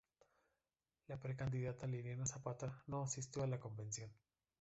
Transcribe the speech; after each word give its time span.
La 1.09 1.17
precandidata 1.19 1.85
Liliana 1.85 2.25
Zapata 2.25 2.81
no 2.87 3.03
asistió 3.03 3.43
a 3.43 3.47
la 3.47 3.59
convención. 3.59 4.11